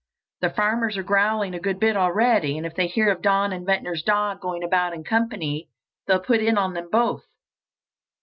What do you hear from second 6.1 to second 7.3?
put it on them both.